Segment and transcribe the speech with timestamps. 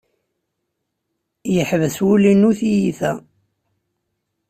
[1.53, 3.11] Yeḥbes wul-inu tiyita.